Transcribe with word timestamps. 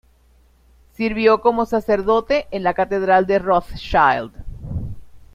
Sirvió 0.95 1.41
como 1.41 1.67
sacerdote 1.67 2.47
en 2.49 2.63
la 2.63 2.73
catedral 2.73 3.27
de 3.27 3.37
Rothschild. 3.37 4.33